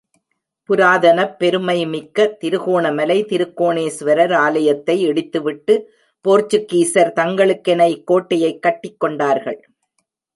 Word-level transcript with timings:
புராதனப் 0.69 1.39
பெருமை 1.39 1.85
மிக்க 1.85 2.25
திருகோணமலை 2.39 3.23
திருகோணேசுவரர் 3.23 4.33
ஆலயத்தை 4.33 5.07
இடித்துவிட்டு 5.07 5.75
போர்ச்சுக்கீசியர் 6.25 7.13
தங்களுக்கென 7.13 7.87
இக்கோட்டையைக் 7.87 8.59
கட்டிக் 8.59 8.99
கொண்டார்கள். 8.99 9.59